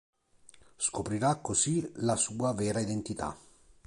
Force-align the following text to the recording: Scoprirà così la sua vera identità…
Scoprirà 0.77 1.35
così 1.35 1.87
la 1.97 2.15
sua 2.15 2.53
vera 2.53 2.79
identità… 2.79 3.37